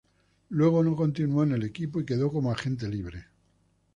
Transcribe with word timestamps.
Luego 0.49 0.83
no 0.83 0.95
continuó 0.95 1.43
en 1.43 1.51
el 1.51 1.61
equipo 1.61 1.99
y 2.01 2.05
quedó 2.07 2.31
como 2.31 2.51
agente 2.51 2.87
libre. 2.89 3.27